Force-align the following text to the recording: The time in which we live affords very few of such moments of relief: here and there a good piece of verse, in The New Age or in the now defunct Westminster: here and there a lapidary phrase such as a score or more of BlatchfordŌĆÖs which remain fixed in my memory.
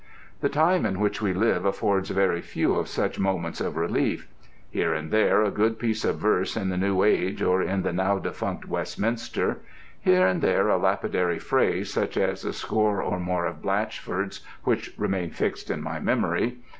The 0.39 0.49
time 0.49 0.83
in 0.83 0.99
which 0.99 1.21
we 1.21 1.31
live 1.31 1.63
affords 1.63 2.09
very 2.09 2.41
few 2.41 2.73
of 2.73 2.87
such 2.87 3.19
moments 3.19 3.61
of 3.61 3.77
relief: 3.77 4.27
here 4.71 4.95
and 4.95 5.11
there 5.11 5.43
a 5.43 5.51
good 5.51 5.77
piece 5.77 6.03
of 6.03 6.17
verse, 6.17 6.57
in 6.57 6.69
The 6.69 6.77
New 6.77 7.03
Age 7.03 7.43
or 7.43 7.61
in 7.61 7.83
the 7.83 7.93
now 7.93 8.17
defunct 8.17 8.67
Westminster: 8.67 9.59
here 9.99 10.25
and 10.25 10.41
there 10.41 10.69
a 10.69 10.77
lapidary 10.79 11.37
phrase 11.37 11.93
such 11.93 12.17
as 12.17 12.43
a 12.43 12.51
score 12.51 12.99
or 13.03 13.19
more 13.19 13.45
of 13.45 13.61
BlatchfordŌĆÖs 13.61 14.41
which 14.63 14.91
remain 14.97 15.29
fixed 15.29 15.69
in 15.69 15.83
my 15.83 15.99
memory. 15.99 16.57